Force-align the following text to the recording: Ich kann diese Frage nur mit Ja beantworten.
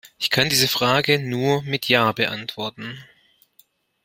Ich 0.17 0.31
kann 0.31 0.49
diese 0.49 0.67
Frage 0.67 1.19
nur 1.19 1.61
mit 1.61 1.87
Ja 1.87 2.11
beantworten. 2.11 3.03